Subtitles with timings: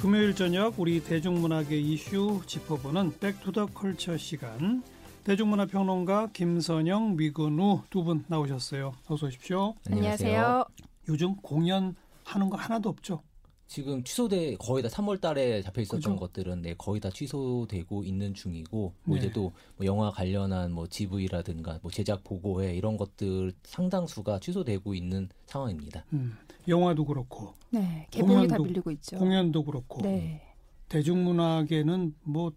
[0.00, 4.82] 금요일 저녁 우리 대중문화의 이슈 짚어보는 Back to the Culture 시간
[5.24, 8.94] 대중문화 평론가 김선영, 위근우 두 분 나오셨어요.
[9.08, 9.74] 어서 오십시오.
[9.90, 10.64] 안녕하세요.
[11.08, 11.94] 요즘 공연
[12.24, 13.22] 하는 거 하나도 없죠?
[13.70, 16.16] 지금 취소돼 거의 다 3월 달에 잡혀 있었던 그죠?
[16.16, 19.22] 것들은 네, 거의 다 취소되고 있는 중이고 뭐 네.
[19.22, 25.28] 이제 또 뭐 영화 관련한 뭐 GV라든가 뭐 제작 보고회 이런 것들 상당수가 취소되고 있는
[25.46, 26.04] 상황입니다.
[26.12, 26.36] 음,
[26.66, 29.16] 영화도 그렇고 네, 개봉이 다 밀리고 있죠.
[29.18, 30.42] 공연도 그렇고 네.
[30.88, 32.50] 대중문학에는 뭐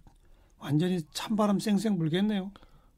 [0.58, 2.52] 완전히 찬바람 쌩쌩 불겠네요.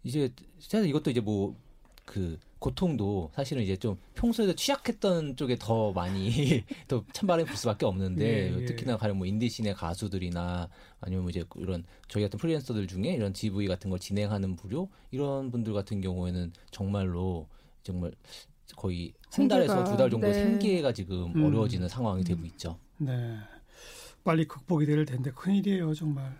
[0.05, 7.05] 이제 사실 이것도 이제 뭐그 고통도 사실은 이제 좀 평소에도 취약했던 쪽에 더 많이 더
[7.13, 8.65] 찬바람이 불 수밖에 없는데 예, 예.
[8.65, 10.67] 특히나 가령 뭐 인디씬의 가수들이나
[10.99, 15.51] 아니면 뭐 이제 이런 저희 같은 프리랜서들 중에 이런 GV 같은 걸 진행하는 부류 이런
[15.51, 17.47] 분들 같은 경우에는 정말로
[17.83, 18.11] 정말
[18.75, 20.33] 거의 한 달에서 두 달 정도 네.
[20.33, 21.45] 생계가 지금 음.
[21.45, 22.79] 어려워지는 상황이 되고 있죠.
[22.97, 23.38] 네.
[24.23, 26.35] 빨리 극복이 될 텐데 큰일이에요, 정말.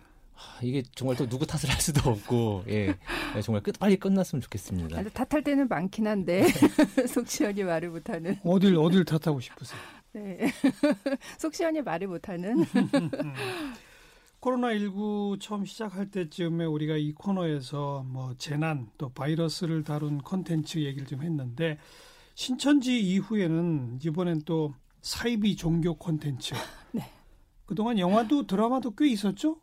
[0.62, 2.94] 이게 정말 또 누구 탓을 할 수도 없고, 예.
[3.34, 5.02] 네, 정말 끝, 빨리 끝났으면 좋겠습니다.
[5.10, 6.46] 탓할 때는 많긴 한데,
[7.08, 8.38] 속 시원히 말을 못하는.
[8.44, 9.80] 어딜, 어딜 탓하고 싶으세요?
[10.12, 10.38] 네.
[11.38, 12.64] 속 시원히 말을 못하는.
[14.40, 21.06] 코로나 19 처음 시작할 때쯤에 우리가 이 코너에서 뭐 재난 또 바이러스를 다룬 콘텐츠 얘기를
[21.06, 21.78] 좀 했는데,
[22.34, 26.54] 신천지 이후에는 이번엔 또 사이비 종교 콘텐츠.
[26.92, 27.10] 네.
[27.64, 29.60] 그동안 영화도 드라마도 꽤 있었죠?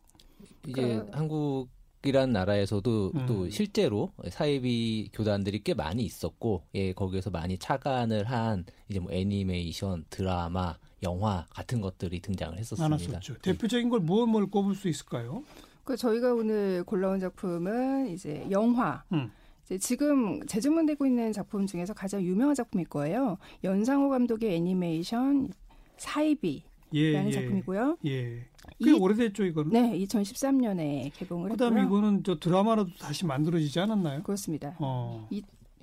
[0.67, 1.09] 이제 그...
[1.11, 1.69] 한국
[2.05, 3.25] 이란 나라에서도 음.
[3.27, 10.03] 또 실제로 사이비 교단들이 꽤 많이 있었고, 예, 거기에서 많이 착안을 한 이제 뭐 애니메이션,
[10.09, 12.89] 드라마, 영화 같은 것들이 등장을 했었습니다.
[12.89, 13.37] 많았었죠.
[13.39, 15.43] 대표적인 걸 무엇 뭘 꼽을 수 있을까요?
[15.85, 19.03] 그 저희가 오늘 골라온 작품은 이제 영화.
[19.13, 19.31] 음.
[19.63, 23.37] 이제 지금 재주문되고 있는 작품 중에서 가장 유명한 작품일 거예요.
[23.63, 25.49] 연상호 감독의 애니메이션
[25.95, 26.63] 사이비.
[26.93, 27.97] 라는 예, 예, 작품이고요.
[28.05, 28.45] 예.
[28.83, 29.71] 꽤 이, 오래됐죠, 이거는?
[29.71, 31.99] 네, 2013년에 개봉을 그다음에 했고요.
[31.99, 34.23] 이거는 저 드라마로도 다시 만들어지지 않았나요?
[34.23, 34.75] 그렇습니다.
[34.79, 35.27] 어.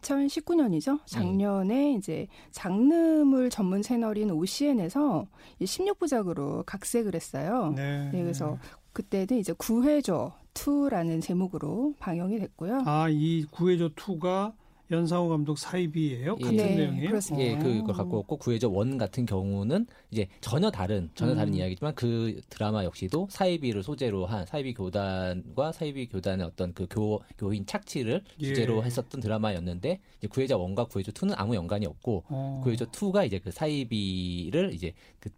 [0.02, 1.00] 2019년이죠.
[1.06, 1.98] 작년에 음.
[1.98, 5.26] 이제 장르물 전문 채널인 OCN에서
[5.60, 7.72] 16부작으로 각색을 했어요.
[7.76, 8.10] 네.
[8.12, 8.58] 네 그래서
[8.92, 12.82] 그때는 이제 구해줘 2라는 제목으로 방영이 됐고요.
[12.86, 14.52] 아, 이 구해줘 2가
[14.90, 16.36] 연상호 감독 사이비예요?
[16.36, 17.08] 같은 예, 내용이에요?
[17.10, 17.46] 그렇습니다.
[17.50, 21.58] 예, 그걸 갖고 왔고 구해줘 one 같은 경우는 이제 전혀 다른 전혀 다른 음.
[21.58, 27.66] 이야기지만 그 드라마 역시도 사이비를 소재로 한 사이비 교단과 사이비 교단의 어떤 그 교, 교인
[27.66, 28.44] 착취를 예.
[28.46, 32.60] 주제로 했었던 드라마였는데 이제 구해줘 one과 구해줘 two는 아무 연관이 없고 어.
[32.62, 35.30] 구해줘 two가 이제 그 사이비를 이제 그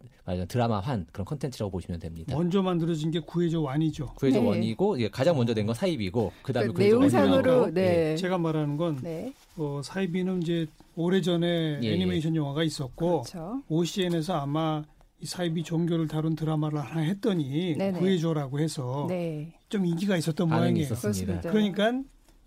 [0.47, 2.35] 드라마한 그런 컨텐츠라고 보시면 됩니다.
[2.35, 4.13] 먼저 만들어진 게 구해적 원이죠.
[4.15, 4.49] 구해적 네.
[4.49, 7.81] 원이고 가장 먼저 된 건 사이비고 그다음에 그 내용상으로 네.
[7.83, 8.15] 네.
[8.17, 9.33] 제가 말하는 건 네.
[9.57, 11.93] 어, 사이비는 이제 오래전에 예, 예.
[11.93, 13.61] 애니메이션 영화가 있었고 그렇죠.
[13.67, 14.83] OCN에서 아마
[15.19, 17.99] 이 사이비 종교를 다룬 드라마를 하나 했더니 네네.
[17.99, 19.53] 구해줘라고 해서 네.
[19.69, 20.83] 좀 인기가 있었던 모양이에요.
[20.83, 21.49] 있었습니다.
[21.49, 21.93] 그러니까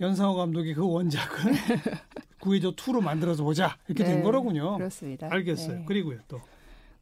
[0.00, 1.52] 연상호 감독의 그 원작은
[2.40, 4.10] 구해줘 2로 만들어서 보자 이렇게 네.
[4.14, 4.76] 된 거로군요.
[4.76, 5.28] 그렇습니다.
[5.30, 5.78] 알겠어요.
[5.78, 5.84] 네.
[5.86, 6.40] 그리고요 또.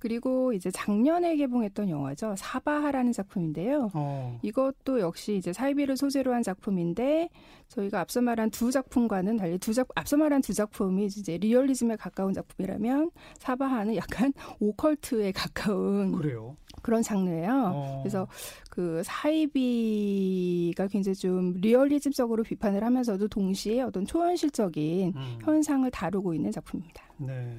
[0.04, 2.34] 그리고 이제 작년에 개봉했던 영화죠.
[2.36, 3.90] 사바하라는 작품인데요.
[3.94, 4.38] 어.
[4.42, 7.30] 이것도 역시 이제 사이비를 소재로 한 작품인데
[7.68, 12.34] 저희가 앞서 말한 두 작품과는 달리 두 작, 앞서 말한 두 작품이 이제 리얼리즘에 가까운
[12.34, 16.54] 작품이라면 사바하는 약간 오컬트에 가까운 그래요.
[16.82, 17.72] 그런 장르예요.
[17.74, 18.00] 어.
[18.02, 18.28] 그래서
[18.68, 25.38] 그 사이비가 굉장히 좀 리얼리즘적으로 비판을 하면서도 동시에 어떤 초현실적인 음.
[25.40, 27.04] 현상을 다루고 있는 작품입니다.
[27.16, 27.56] 네.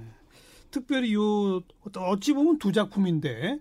[0.75, 1.61] 특별히 요
[1.95, 3.59] 어찌 보면 두 작품인데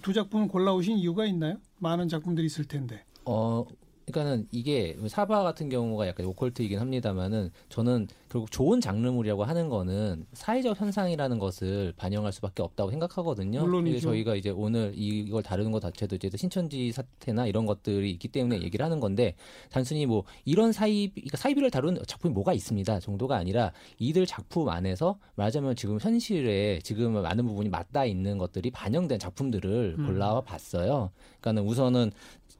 [0.00, 1.56] 두 작품을 골라오신 이유가 있나요?
[1.78, 3.04] 많은 작품들이 있을 텐데.
[3.24, 3.66] 어
[4.06, 10.80] 그러니까는 이게 사바 같은 경우가 약간 오컬트이긴 합니다만은 저는 결국 좋은 장르물이라고 하는 거는 사회적
[10.80, 13.60] 현상이라는 것을 반영할 수밖에 없다고 생각하거든요.
[13.60, 14.00] 물론이죠.
[14.00, 18.84] 저희가 이제 오늘 이걸 다루는 것 자체도 이제 신천지 사태나 이런 것들이 있기 때문에 얘기를
[18.84, 19.34] 하는 건데
[19.70, 25.18] 단순히 뭐 이런 사이비 그러니까 사이비를 다룬 작품이 뭐가 있습니다 정도가 아니라 이들 작품 안에서
[25.36, 30.06] 말하자면 지금 현실에 지금 많은 부분이 맞닿아 있는 것들이 반영된 작품들을 음.
[30.06, 31.10] 골라와 봤어요.
[31.40, 32.12] 그러니까는 우선은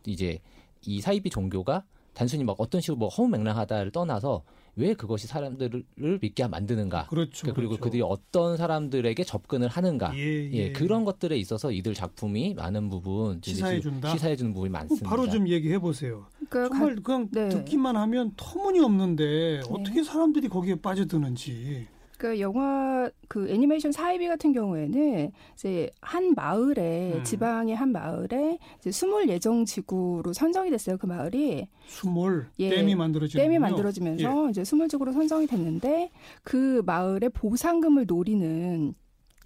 [0.07, 0.39] 이제
[0.87, 1.85] 이 사이비 종교가
[2.15, 4.43] 단순히 막 어떤 식으로 뭐 허무맹랑하다를 떠나서
[4.75, 5.85] 왜 그것이 사람들을
[6.21, 7.07] 믿게 만드는가?
[7.09, 7.53] 그렇죠.
[7.53, 7.85] 그리고 그렇죠.
[7.85, 10.17] 그들이 어떤 사람들에게 접근을 하는가?
[10.17, 10.53] 예, 예.
[10.53, 14.11] 예 그런 것들에 있어서 이들 작품이 많은 부분 시사해 준다.
[14.11, 15.09] 시사해 주는 부분이 많습니다.
[15.09, 16.27] 바로 좀 얘기해 보세요.
[16.49, 17.49] 그러니까 정말 그냥 네.
[17.51, 19.61] 듣기만 하면 터무니없는데 네.
[19.69, 21.87] 어떻게 사람들이 거기에 빠져드는지.
[22.23, 27.25] 그 영화 그 애니메이션 사이비 같은 경우에는 이제 한 마을에 음.
[27.25, 30.99] 지방의 한 마을에 이제 수몰 예정 지구로 선정이 됐어요.
[30.99, 34.51] 그 마을이 수몰 예, 댐이 만들어지 댐이 만들어지면서 예.
[34.51, 36.13] 이제 수몰 지구로 선정이 됐는데
[36.45, 38.95] 그 마을의 보상금을 노리는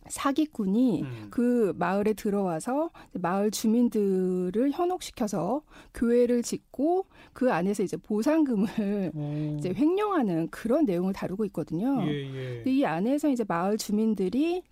[0.08, 1.26] 사기꾼이 음.
[1.30, 5.62] 그 마을에 들어와서 마을 주민들을 현혹시켜서
[5.94, 9.56] 교회를 짓고 그 안에서 이제 보상금을 오.
[9.58, 12.02] 이제 횡령하는 그런 내용을 다루고 있거든요.
[12.06, 12.70] 예, 예.
[12.70, 14.62] 이 안에서 이제 마을 주민들이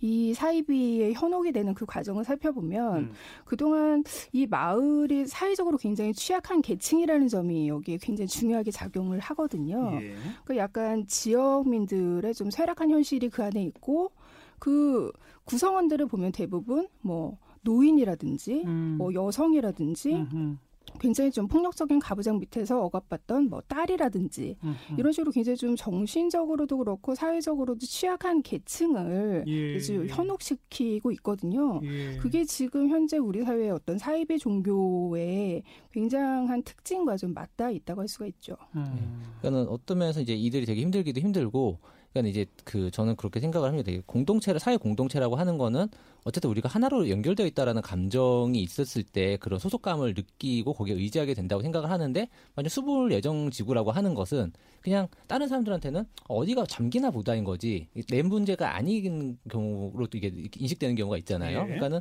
[0.00, 3.12] 이 사이비의 현혹이 되는 그 과정을 살펴보면 음.
[3.44, 9.98] 그동안 이 마을이 사회적으로 굉장히 취약한 계층이라는 점이 여기에 굉장히 중요하게 작용을 하거든요.
[10.00, 10.14] 예.
[10.44, 14.12] 그러니까 약간 지역민들의 좀 쇠락한 현실이 그 안에 있고
[14.58, 15.12] 그
[15.44, 18.96] 구성원들을 보면 대부분 뭐 노인이라든지 음.
[18.98, 20.56] 뭐 여성이라든지 음흠.
[21.00, 24.74] 굉장히 좀 폭력적인 가부장 밑에서 억압받던 뭐 딸이라든지 음흠.
[24.98, 29.78] 이런 식으로 굉장히 좀 정신적으로도 그렇고 사회적으로도 취약한 계층을 예.
[30.08, 31.80] 현혹시키고 있거든요.
[31.84, 32.16] 예.
[32.16, 35.62] 그게 지금 현재 우리 사회의 어떤 사이비 종교의
[35.92, 38.56] 굉장한 특징과 좀 맞닿아 있다고 할 수가 있죠.
[38.74, 39.22] 음.
[39.40, 41.78] 그러니까는 어떤 면에서 이제 이들이 되게 힘들기도 힘들고
[42.12, 43.92] 그러니까 이제 그 저는 그렇게 생각을 합니다.
[44.06, 45.88] 공동체를 사회 공동체라고 하는 거는
[46.24, 51.90] 어쨌든 우리가 하나로 연결되어 있다라는 감정이 있었을 때 그런 소속감을 느끼고 거기에 의지하게 된다고 생각을
[51.90, 58.22] 하는데 만약 수불 예정 지구라고 하는 것은 그냥 다른 사람들한테는 어디가 잠기나 보다인 거지 내
[58.22, 61.60] 문제가 아닌 경우로 또 이게 인식되는 경우가 있잖아요.
[61.60, 61.64] 네.
[61.66, 62.00] 그러니까는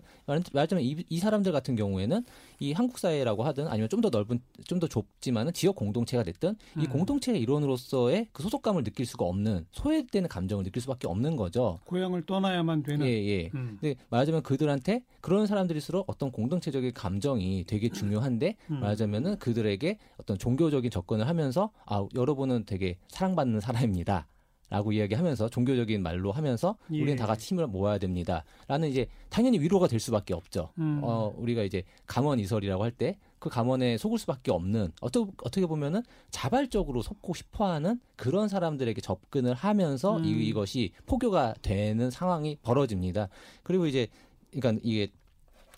[0.54, 2.24] 말하자면 이, 이 사람들 같은 경우에는
[2.60, 6.82] 이 한국 사회라고 하든 아니면 좀 더 넓은 좀 더 좁지만은 지역 공동체가 됐든 음.
[6.82, 11.80] 이 공동체의 일원으로서의 그 소속감을 느낄 수가 없는 소외되는 감정을 느낄 수밖에 없는 거죠.
[11.86, 13.06] 고향을 떠나야만 되는.
[13.08, 13.50] 예, 예.
[13.56, 13.78] 음.
[13.82, 18.80] 근데 말하자면 그들한테 그런 사람들일수록 어떤 공동체적인 감정이 되게 중요한데 음.
[18.80, 24.28] 말하자면은 그들에게 어떤 종교적인 접근을 하면서 아 여러분은 되게 사랑받는 사람입니다.
[24.70, 26.98] 라고 이야기하면서 종교적인 말로 하면서 예.
[27.02, 28.44] 우리는 다 같이 힘을 모아야 됩니다.
[28.68, 30.70] 라는 이제 당연히 위로가 될 수밖에 없죠.
[30.78, 31.00] 음.
[31.04, 36.02] 어, 우리가 이제 감원 이설이라고 할 때 그 감원에 속을 수밖에 없는 어떻게, 어떻게 보면은
[36.32, 40.26] 자발적으로 속고 싶어 하는 그런 사람들에게 접근을 하면서 음.
[40.26, 43.30] 이, 이것이 포교가 되는 상황이 벌어집니다.
[43.64, 44.08] 그리고 이제
[44.52, 45.10] 그러니까 이게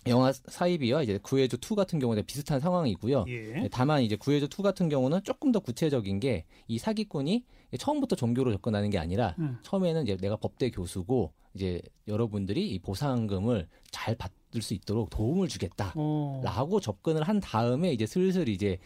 [0.07, 3.25] 영화 사이비와 이제 구해줘 2 같은 경우는 비슷한 상황이고요.
[3.27, 3.39] 예.
[3.51, 7.44] 네, 다만 이제 구해줘 2 같은 경우는 조금 더 구체적인 게 이 사기꾼이
[7.77, 9.57] 처음부터 종교로 접근하는 게 아니라 음.
[9.63, 16.75] 처음에는 이제 내가 법대 교수고 이제 여러분들이 이 보상금을 잘 받을 수 있도록 도움을 주겠다라고
[16.75, 16.80] 오.
[16.80, 18.77] 접근을 한 다음에 이제 슬슬 이제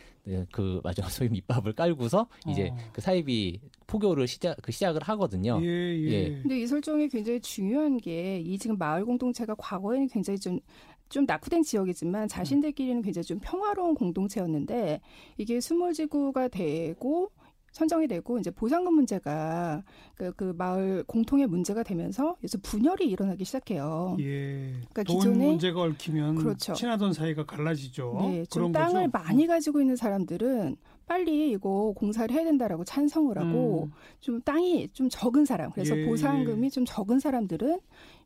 [0.51, 2.77] 그 맞아 소위 밑밥을 깔고서 이제 어.
[2.94, 5.59] 그 사이비 포교를 시작 그 시작을 하거든요.
[5.62, 6.12] 예, 예.
[6.12, 6.41] 예.
[6.41, 12.27] 근데 이 설정이 굉장히 중요한 게 이 지금 마을 공동체가 과거에는 굉장히 좀좀 낙후된 지역이지만
[12.27, 15.01] 자신들끼리는 굉장히 좀 평화로운 공동체였는데
[15.38, 17.31] 이게 스몰지구가 되고
[17.73, 19.83] 선정이 되고 이제 보상금 문제가
[20.15, 24.15] 그, 그 마을 공통의 문제가 되면서 그래서 분열이 일어나기 시작해요.
[24.19, 24.73] 예.
[24.93, 26.73] 그러니까 기존에 문제가 얽히면 그렇죠.
[26.73, 28.17] 친하던 사이가 갈라지죠.
[28.21, 29.23] 네, 좀 땅을 거죠?
[29.23, 33.91] 많이 가지고 있는 사람들은 빨리 이거 공사를 해야 된다라고 찬성을 하고 음.
[34.19, 36.05] 좀 땅이 좀 적은 사람 그래서 예.
[36.05, 37.79] 보상금이 좀 적은 사람들은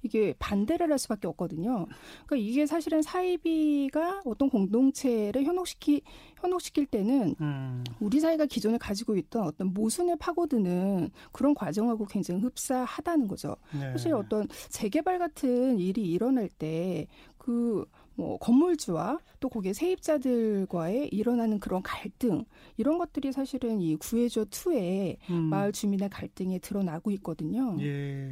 [0.04, 1.88] 이게 반대를 할 수밖에 없거든요.
[2.26, 6.04] 그러니까 이게 사실은 사이비가 어떤 공동체를 현혹시키
[6.40, 7.84] 현혹시킬 때는 음.
[8.00, 13.56] 우리 사회가 기존에 가지고 있던 어떤 모순에 파고드는 그런 과정하고 굉장히 흡사하다는 거죠.
[13.74, 13.92] 네.
[13.92, 17.86] 사실 어떤 재개발 같은 일이 일어날 때그
[18.16, 22.46] 뭐 건물주와 또 거기에 세입자들과의 일어나는 그런 갈등
[22.76, 25.36] 이런 것들이 사실은 이 구해줘 2의 음.
[25.44, 27.78] 마을 주민의 갈등에 드러나고 있거든요.
[27.80, 27.86] 예,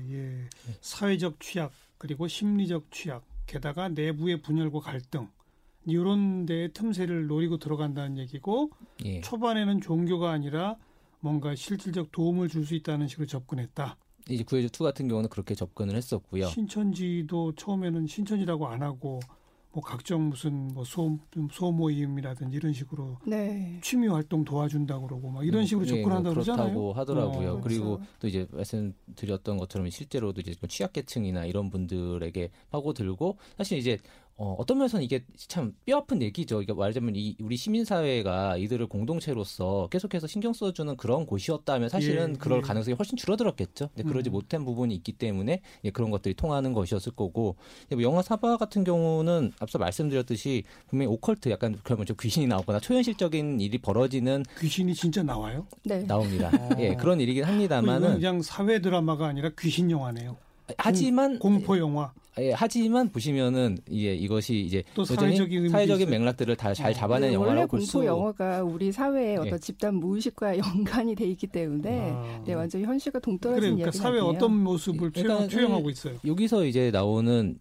[0.10, 0.50] 예.
[0.82, 5.28] 사회적 취약 그리고 심리적 취약 게다가 내부의 분열과 갈등
[5.86, 8.72] 이런 데에 틈새를 노리고 들어간다는 얘기고
[9.06, 9.22] 예.
[9.22, 10.76] 초반에는 종교가 아니라
[11.20, 13.98] 뭔가 실질적 도움을 줄 수 있다는 식으로 접근했다.
[14.30, 16.46] 이제 구해줘 2 같은 경우는 그렇게 접근을 했었고요.
[16.48, 19.20] 신천지도 처음에는 신천지라고 안 하고
[19.72, 21.20] 뭐 각종 무슨 뭐 소,
[21.52, 23.78] 소모임이라든지 이런 식으로 네.
[23.84, 26.66] 취미 활동 도와준다고 그러고 막 이런 음, 식으로 예, 접근한다고 뭐 그러잖아요.
[26.66, 27.52] 그렇다고 하더라고요.
[27.58, 28.12] 어, 그리고 그렇죠.
[28.20, 33.98] 또 이제 말씀드렸던 것처럼 실제로도 이제 취약계층이나 이런 분들에게 파고들고 사실 이제
[34.38, 36.62] 어, 어떤 면에서는 이게 참 뼈아픈 얘기죠.
[36.62, 42.58] 이게 말하자면 이 우리 시민사회가 이들을 공동체로서 계속해서 신경 써주는 그런 곳이었다면 사실은 예, 그럴
[42.58, 42.62] 예.
[42.62, 43.90] 가능성이 훨씬 줄어들었겠죠.
[43.96, 44.34] 근데 그러지 음.
[44.34, 47.56] 못한 부분이 있기 때문에 예, 그런 것들이 통하는 것이었을 거고
[47.90, 53.62] 뭐 영화 사바 같은 경우는 앞서 말씀드렸듯이 분명히 오컬트 약간 그러면 좀 귀신이 나오거나 초현실적인
[53.62, 55.66] 일이 벌어지는 귀신이 진짜 나와요?
[55.86, 56.06] 네.
[56.06, 56.52] 나옵니다.
[56.80, 60.36] 예, 그런 일이긴 합니다만은 그냥 사회 드라마가 아니라 귀신 영화네요.
[60.78, 62.12] 하지만 공포 영화.
[62.38, 66.94] 예, 하지만 보시면은 이게 이것이 이제 또 사회적인, 사회적인 맥락들을 다잘 어.
[66.94, 67.98] 잡아낸 네, 영화라고 볼 수.
[68.00, 69.58] 원래 공포 영화가 우리 사회의 어떤 예.
[69.58, 70.58] 집단 무의식과
[71.06, 72.44] 연관이 돼 있기 때문에 아.
[72.46, 76.16] 네, 완전 현실과 동떨어진 그래, 그러니까 사회 어떤 모습을 예, 그러니까 투영하고 있어요.
[76.26, 77.58] 여기서 이제 나오는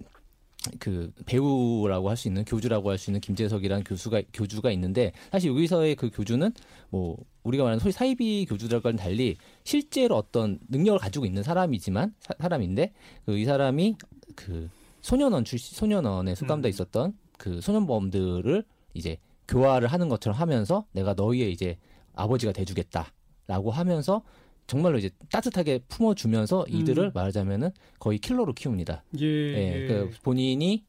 [0.81, 5.95] 그 배우라고 할 수 있는 교주라고 할 수 있는 김재석이라는 교수가 교주가 있는데 사실 여기서의
[5.95, 6.51] 그 교주는
[6.91, 12.93] 뭐 우리가 말하는 소위 사이비 교주들과는 달리 실제로 어떤 능력을 가지고 있는 사람이지만 사, 람인데
[13.27, 13.97] 그 이 사람이
[14.35, 14.69] 그
[15.03, 16.71] 소년원 출신 소년원에 수감돼 음.
[16.71, 21.77] 있었던 그 소년범들을 이제 교화를 하는 것처럼 하면서 내가 너희의 이제
[22.15, 24.23] 아버지가 돼주겠다라고 하면서
[24.67, 27.11] 정말로 이제 따뜻하게 품어주면서 이들을 음.
[27.13, 29.05] 말하자면은 거의 킬러로 키웁니다.
[29.21, 29.27] 예.
[29.27, 29.87] 예.
[29.87, 30.85] 그 본인이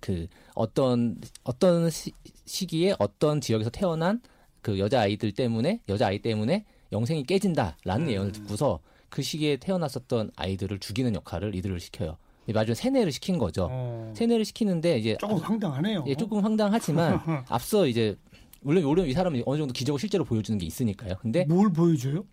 [0.00, 2.10] 그 어떤 어떤 시,
[2.46, 4.20] 시기에 어떤 지역에서 태어난
[4.64, 8.06] 그 여자 아이들 때문에 여자 아이 때문에 영생이 깨진다라는 음.
[8.06, 8.80] 내용을 듣고서
[9.10, 12.16] 그 시기에 태어났었던 아이들을 죽이는 역할을 이들을 시켜요.
[12.46, 13.68] 마지막에 세뇌를 시킨 거죠.
[13.70, 14.12] 어.
[14.16, 16.04] 세뇌를 시키는데 이제 조금 황당하네요.
[16.06, 18.16] 예, 조금 황당하지만 앞서 이제
[18.62, 21.16] 물론 물론 이 사람은 어느 정도 기적을 실제로 보여주는 게 있으니까요.
[21.20, 22.24] 근데 뭘 보여줘요?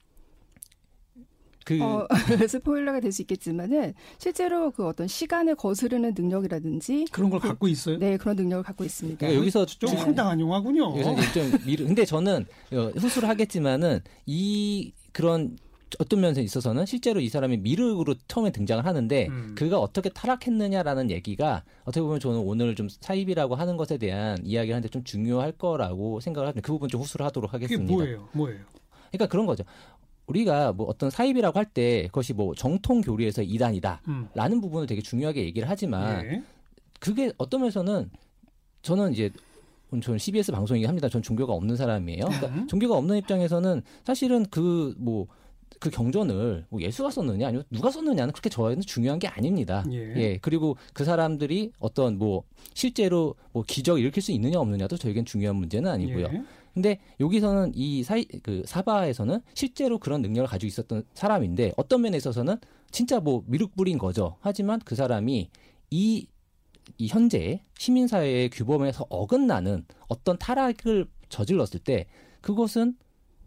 [1.78, 2.08] 그 어,
[2.48, 7.98] 스포일러가 될 수 있겠지만은 실제로 그 어떤 시간을 거스르는 능력이라든지 그런 걸 그, 갖고 있어요.
[7.98, 9.20] 네, 그런 능력을 갖고 있습니다.
[9.20, 9.98] 그러니까 여기서 좀 네.
[9.98, 10.94] 황당한 영화군요.
[11.34, 11.86] 좀 미르.
[11.86, 15.58] 근데 저는 어, 후수를 하겠지만은 이 그런
[16.00, 19.56] 어떤 면에서 있어서는 실제로 이 사람이 미륵으로 처음에 등장을 하는데 음.
[19.58, 24.88] 그가 어떻게 타락했느냐라는 얘기가 어떻게 보면 저는 오늘 좀 사입이라고 하는 것에 대한 이야기를 하는데
[24.88, 27.84] 좀 중요할 거라고 생각을 하는데 그 부분 좀 후수를 하도록 하겠습니다.
[27.84, 28.30] 그게 뭐예요?
[28.32, 28.60] 뭐예요?
[29.12, 29.66] 그러니까 그런 거죠.
[30.32, 34.62] 우리가 뭐 어떤 사입이라고 할 때 그것이 뭐 정통 교리에서 이단이다라는 음.
[34.62, 36.44] 부분을 되게 중요하게 얘기를 하지만 네.
[37.00, 38.10] 그게 어떤 면에서는
[38.82, 39.30] 저는 이제
[40.02, 41.08] 저는 CBS 방송이긴 합니다.
[41.10, 42.26] 전 종교가 없는 사람이에요.
[42.26, 42.68] 그러니까 음.
[42.68, 45.28] 종교가 없는 입장에서는 사실은 그뭐
[45.80, 49.84] 그 경전을 뭐 예수가 썼느냐 아니면 누가 썼느냐는 그렇게 저희는 중요한 게 아닙니다.
[49.92, 49.98] 예.
[50.16, 50.38] 예.
[50.42, 55.90] 그리고 그 사람들이 어떤 뭐 실제로 뭐 기적 일으킬 수 있느냐 없느냐도 저에겐 중요한 문제는
[55.90, 56.28] 아니고요.
[56.34, 56.44] 예.
[56.74, 62.58] 근데 여기서는 이 사이 그 사바에서는 실제로 그런 능력을 가지고 있었던 사람인데 어떤 면에 있어서는
[62.92, 64.38] 진짜 뭐 미륵불인 거죠.
[64.42, 65.50] 하지만 그 사람이
[65.92, 66.28] 이,
[66.98, 72.08] 이 현재 시민사회의 규범에서 어긋나는 어떤 타락을 저질렀을 때
[72.42, 72.96] 그것은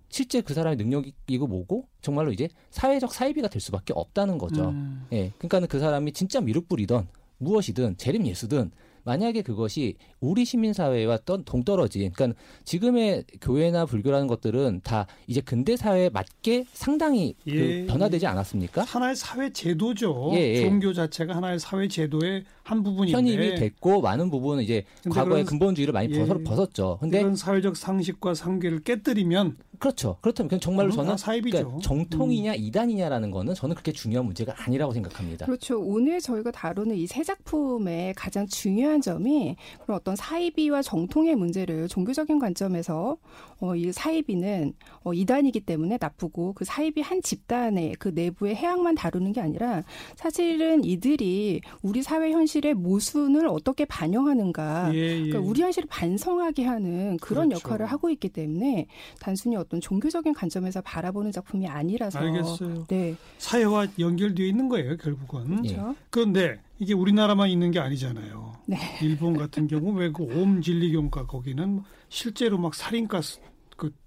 [0.09, 4.69] 실제 그 사람의 능력이고 뭐고 정말로 이제 사회적 사이비가 될 수밖에 없다는 거죠.
[4.69, 5.07] 음.
[5.13, 5.33] 예.
[5.39, 8.71] 그러니까는 그 사람이 진짜 미륵불이던 무엇이든 재림 예수든
[9.05, 16.65] 만약에 그것이 우리 시민사회와 동떨어진, 그러니까 지금의 교회나 불교라는 것들은 다 이제 근대 사회에 맞게
[16.73, 17.81] 상당히 그 예.
[17.83, 18.83] 그 변화되지 않았습니까?
[18.83, 20.31] 하나의 사회 제도죠.
[20.35, 20.61] 예, 예.
[20.63, 26.13] 종교 자체가 하나의 사회 제도의 한 부분인데 편입이 됐고 많은 부분은 이제 과거의 근본주의를 많이
[26.13, 26.25] 예.
[26.27, 26.99] 벗었죠.
[27.01, 30.17] 근데 이런 사회적 상식과 상계를 깨뜨리면 그렇죠.
[30.21, 32.57] 그렇다면 그냥 정말로 저는 그러니까 정통이냐 음.
[32.59, 35.47] 이단이냐라는 거는 저는 그렇게 중요한 문제가 아니라고 생각합니다.
[35.47, 35.81] 그렇죠.
[35.81, 39.55] 오늘 저희가 다루는 이 세 작품의 가장 중요한 점이
[39.85, 43.19] 그런 어떤 사이비와 정통의 문제를 종교적인 관점에서
[43.61, 49.33] 어, 이 사이비는 어, 이단이기 때문에 나쁘고 그 사이비 한 집단의 그 내부의 해악만 다루는
[49.33, 49.85] 게 아니라
[50.17, 55.15] 사실은 이들이 우리 사회 현실 의 모순을 어떻게 반영하는가, 예, 예.
[55.23, 57.69] 그러니까 우리 현실을 반성하게 하는 그런 그렇죠.
[57.69, 58.87] 역할을 하고 있기 때문에
[59.19, 62.87] 단순히 어떤 종교적인 관점에서 바라보는 작품이 아니라서 알겠어요.
[62.87, 63.17] 네.
[63.39, 65.63] 사회와 연결되어 있는 거예요, 결국은.
[65.63, 65.97] 그렇죠.
[66.11, 68.55] 그런데 이게 우리나라만 있는 게 아니잖아요.
[68.67, 68.79] 네.
[69.03, 73.54] 일본 같은 경우 왜그 옴진리교인가 거기는 실제로 막 살인가 그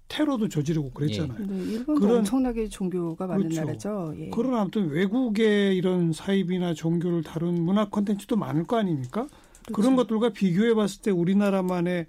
[0.08, 1.46] 테러도 저지르고 그랬잖아요.
[1.46, 3.60] 네, 일본도 그런, 엄청나게 종교가 많은 그렇죠.
[3.60, 4.14] 나라죠.
[4.18, 4.30] 예.
[4.30, 9.28] 그런 아무튼 외국의 이런 사입이나 종교를 다룬 문화 콘텐츠도 많을 거 아닙니까?
[9.66, 9.72] 그렇죠.
[9.74, 12.06] 그런 것들과 비교해 봤을 때 우리나라만의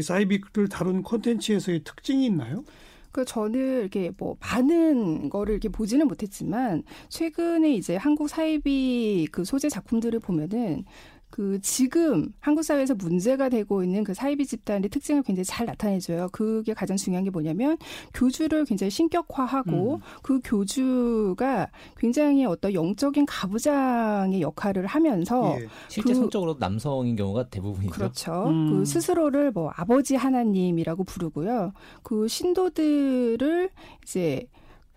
[0.00, 2.64] 사이비를 다룬 콘텐츠에서의 특징이 있나요?
[3.12, 9.68] 그 저는 이렇게 뭐 많은 거를 이렇게 보지는 못했지만 최근에 이제 한국 사이비 그 소재
[9.68, 10.84] 작품들을 보면은
[11.32, 16.28] 그 지금 한국 사회에서 문제가 되고 있는 그 사이비 집단의 특징을 굉장히 잘 나타내줘요.
[16.30, 17.78] 그게 가장 중요한 게 뭐냐면
[18.12, 20.00] 교주를 굉장히 신격화하고 음.
[20.22, 25.68] 그 교주가 굉장히 어떤 영적인 가부장의 역할을 하면서 예.
[25.88, 27.92] 실제 그, 성적으로 남성인 경우가 대부분이죠.
[27.94, 28.44] 그렇죠.
[28.48, 28.70] 음.
[28.70, 31.72] 그 스스로를 뭐 아버지 하나님이라고 부르고요.
[32.02, 33.70] 그 신도들을
[34.02, 34.46] 이제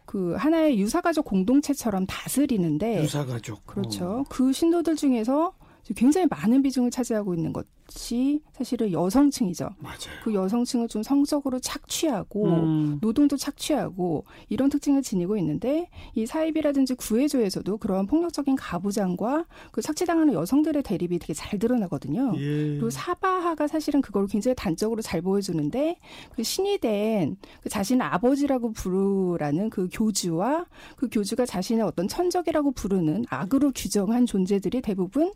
[0.06, 4.06] 그 하나의 유사가족 공동체처럼 다스리는데 유사가족 그렇죠.
[4.06, 4.24] 어.
[4.28, 5.54] 그 신도들 중에서
[5.94, 7.68] 굉장히 많은 비중을 차지하고 있는 것
[8.12, 9.70] 이 사실은 여성층이죠.
[9.80, 9.98] 맞아요.
[10.24, 12.98] 그 여성층을 좀 성적으로 착취하고 음.
[13.02, 20.84] 노동도 착취하고 이런 특징을 지니고 있는데 이 사입이라든지 구해조에서도 그런 폭력적인 가부장과 그 착취당하는 여성들의
[20.84, 22.34] 대립이 되게 잘 드러나거든요.
[22.38, 22.40] 예.
[22.40, 25.98] 그리고 사바하가 사실은 그걸 굉장히 단적으로 잘 보여주는데
[26.36, 30.66] 그 신이 된 그 자신의 아버지라고 부르라는 그 교주와
[30.96, 35.34] 그 교주가 자신의 어떤 천적이라고 부르는 악으로 규정한 존재들이 대부분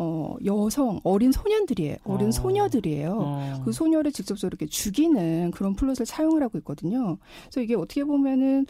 [0.00, 1.96] 어, 여성, 어린 소년들이에요.
[2.04, 2.30] 어린 어.
[2.30, 3.18] 소녀들이에요.
[3.20, 3.62] 어.
[3.64, 7.18] 그 소녀를 직접적으로 이렇게 죽이는 그런 플롯을 사용을 하고 있거든요.
[7.42, 8.64] 그래서 이게 어떻게 보면은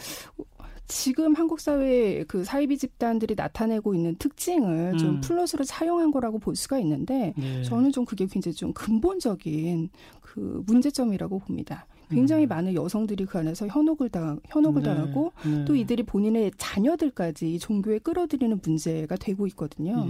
[0.86, 4.98] 지금 한국 사회의 그 사이비 집단들이 나타내고 있는 특징을 음.
[4.98, 7.62] 좀 플러스로 차용한 거라고 볼 수가 있는데 네.
[7.62, 9.90] 저는 좀 그게 굉장히 좀 근본적인
[10.22, 11.86] 그 문제점이라고 봅니다.
[12.08, 12.48] 굉장히 음.
[12.48, 14.88] 많은 여성들이 그 안에서 현혹을 당 현혹을 네.
[14.88, 15.66] 당하고 네.
[15.66, 20.06] 또 이들이 본인의 자녀들까지 종교에 끌어들이는 문제가 되고 있거든요.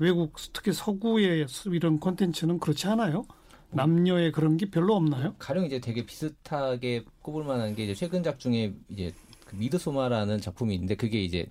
[0.00, 0.04] 예.
[0.04, 3.24] 외국 특히 서구의 이런 콘텐츠는 그렇지 않아요?
[3.70, 5.34] 남녀의 그런 게 별로 없나요?
[5.38, 9.12] 가령 이제 되게 비슷하게 꼽을 만한 게 이제 최근작 중에 이제
[9.44, 11.46] 그 미드소마라는 작품이 있는데 그게 이제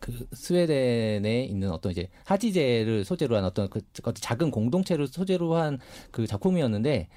[0.00, 3.80] 그 스웨덴에 있는 어떤 이제 하지제를 소재로 한 어떤 그
[4.14, 5.78] 작은 공동체를 소재로 한
[6.10, 7.08] 그 작품이었는데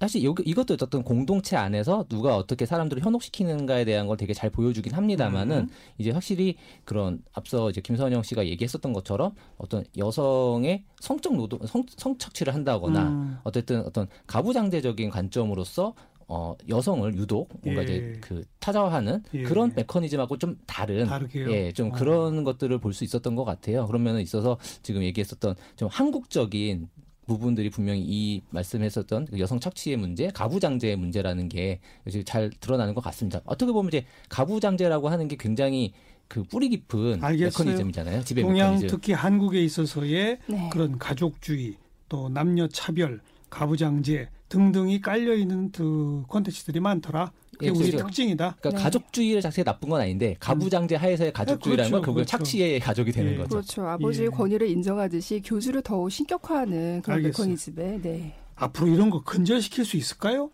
[0.00, 4.94] 사실 여기 이것도 어떤 공동체 안에서 누가 어떻게 사람들을 현혹시키는가에 대한 걸 되게 잘 보여주긴
[4.94, 5.68] 합니다만은 음.
[5.98, 12.54] 이제 확실히 그런 앞서 이제 김선영 씨가 얘기했었던 것처럼 어떤 여성의 성적 노동 성, 성착취를
[12.54, 13.38] 한다거나 음.
[13.44, 15.94] 어쨌든 어떤 가부장제적인 관점으로서
[16.32, 17.84] 어, 여성을 유독 뭔가 예.
[17.84, 19.42] 이제 그 타자화하는 예.
[19.42, 21.50] 그런 메커니즘하고 좀 다른 다르게요?
[21.50, 21.92] 예, 좀 어.
[21.92, 23.86] 그런 것들을 볼 수 있었던 것 같아요.
[23.88, 26.88] 그러면은 있어서 지금 얘기했었던 좀 한국적인
[27.30, 31.80] 부분들이 분명히 이 말씀했었던 그 여성 착취의 문제, 가부장제의 문제라는 게
[32.24, 33.40] 잘 드러나는 것 같습니다.
[33.44, 35.92] 어떻게 보면 이제 가부장제라고 하는 게 굉장히
[36.28, 37.64] 그 뿌리 깊은 알겠어요.
[37.66, 38.24] 메커니즘이잖아요.
[38.24, 38.88] 지배 동양 메커니즘.
[38.88, 40.68] 특히 한국에 있어서의 네.
[40.72, 41.76] 그런 가족주의,
[42.08, 47.32] 또 남녀 차별, 가부장제 등등이 깔려 있는 그 콘텐츠들이 많더라.
[47.52, 48.56] 그게 예, 우리 특징이다.
[48.58, 48.82] 그러니까 네.
[48.84, 52.30] 가족주의를 자체가 나쁜 건 아닌데 가부장제 하에서의 가족주의라는 건 그렇죠, 그건 그렇죠.
[52.30, 53.36] 착취의 가족이 되는 예.
[53.36, 53.48] 거죠.
[53.50, 53.86] 그렇죠.
[53.86, 54.30] 아버지의 예.
[54.30, 57.22] 권위를 인정하듯이 교주를 더욱 신격화하는 그런.
[57.22, 58.00] 메커니즘에.
[58.02, 58.34] 네.
[58.56, 60.50] 앞으로 이런 거 근절시킬 수 있을까요?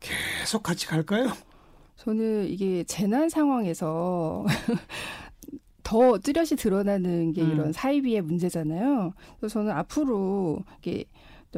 [0.00, 1.30] 계속 같이 갈까요?
[1.96, 4.44] 저는 이게 재난 상황에서
[5.82, 7.52] 더 뚜렷이 드러나는 게 음.
[7.52, 9.12] 이런 사이비의 문제잖아요.
[9.38, 11.04] 그래서 저는 앞으로 이게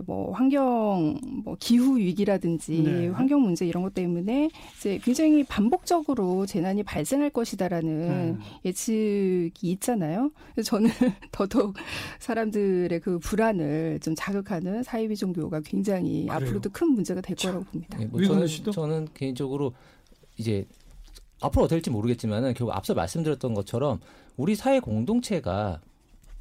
[0.06, 3.08] 뭐 환경 뭐 기후 위기라든지 네.
[3.08, 8.40] 환경 문제 이런 것 때문에 이제 굉장히 반복적으로 재난이 발생할 것이다라는 음.
[8.64, 10.30] 예측이 있잖아요.
[10.54, 10.90] 그래서 저는
[11.32, 11.74] 더더욱
[12.18, 16.32] 사람들의 그 불안을 좀 자극하는 사이비 종교가 굉장히 그래요.
[16.32, 17.98] 앞으로도 큰 문제가 될 거라고 봅니다.
[17.98, 19.72] 네, 뭐 저는, 저는 개인적으로
[20.36, 20.66] 이제
[21.40, 24.00] 앞으로 어떨지 지 모르겠지만은 결국 앞서 말씀드렸던 것처럼
[24.36, 25.80] 우리 사회 공동체가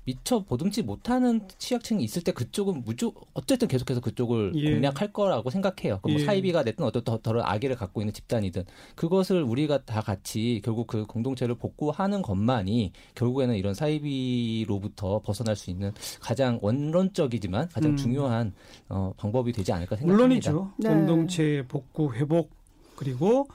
[0.08, 4.72] 미처 보듬지 못하는 취약층이 있을 때 그쪽은 무조 어쨌든 계속해서 그쪽을 예.
[4.72, 6.00] 공략할 거라고 생각해요.
[6.02, 6.24] 그뭐 예.
[6.24, 8.64] 사이비가 됐든 어떤 더러 악의를 갖고 있는 집단이든
[8.96, 15.92] 그것을 우리가 다 같이 결국 그 공동체를 복구하는 것만이 결국에는 이런 사이비로부터 벗어날 수 있는
[16.22, 17.98] 가장 원론적이지만 가장 음.
[17.98, 18.54] 중요한
[18.88, 20.24] 어, 방법이 되지 않을까 생각합니다.
[20.24, 20.72] 물론이죠.
[20.78, 20.90] 네.
[20.90, 22.52] 공동체 복구 회복
[22.96, 23.50] 그리고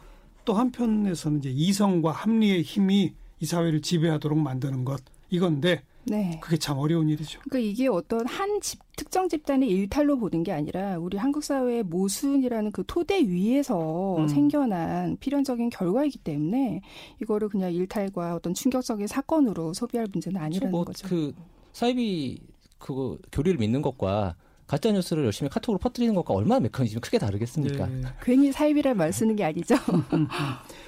[0.44, 6.38] 또 한편에서는 이제 이성과 합리의 힘이 이 사회를 지배하도록 만드는 것 이건데 네.
[6.42, 7.40] 그게 참 어려운 일이죠.
[7.42, 12.72] 그러니까 이게 어떤 한 집, 특정 집단의 일탈로 보는 게 아니라 우리 한국 사회의 모순이라는
[12.72, 14.28] 그 토대 위에서 음.
[14.28, 16.80] 생겨난 필연적인 결과이기 때문에
[17.22, 21.08] 이거를 그냥 일탈과 어떤 충격적인 사건으로 소비할 문제는 아니라는 뭐 거죠.
[21.08, 21.32] 그
[21.72, 22.40] 사이비
[22.78, 24.34] 그 교리를 믿는 것과
[24.66, 27.86] 가짜 뉴스를 열심히 카톡으로 퍼뜨리는 것과 얼마나 메커니즘이 크게 다르겠습니까?
[27.86, 28.02] 네.
[28.22, 29.74] 괜히 사이비란 말 쓰는 게 아니죠.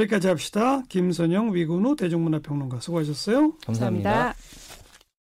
[0.00, 0.82] 여기까지 합시다.
[0.88, 3.52] 김선영 위근우 대중문화평론가 수고하셨어요.
[3.64, 4.10] 감사합니다.
[4.10, 4.34] 감사합니다.